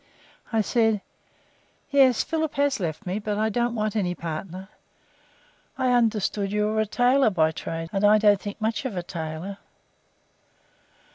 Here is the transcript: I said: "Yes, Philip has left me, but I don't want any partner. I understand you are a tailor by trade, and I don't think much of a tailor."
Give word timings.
I 0.51 0.61
said: 0.61 1.01
"Yes, 1.91 2.23
Philip 2.23 2.55
has 2.55 2.79
left 2.79 3.05
me, 3.05 3.19
but 3.19 3.37
I 3.37 3.49
don't 3.49 3.75
want 3.75 3.95
any 3.95 4.15
partner. 4.15 4.69
I 5.77 5.91
understand 5.91 6.51
you 6.51 6.67
are 6.69 6.79
a 6.79 6.87
tailor 6.87 7.29
by 7.29 7.51
trade, 7.51 7.89
and 7.93 8.03
I 8.03 8.17
don't 8.17 8.41
think 8.41 8.59
much 8.59 8.83
of 8.83 8.97
a 8.97 9.03
tailor." 9.03 9.59